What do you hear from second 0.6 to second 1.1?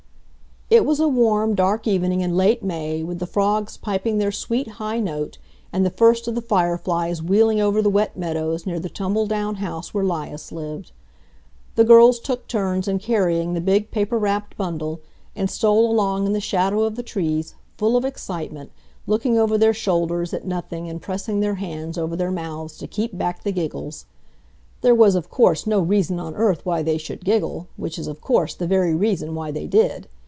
It was a